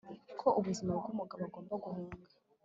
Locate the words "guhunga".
1.83-2.21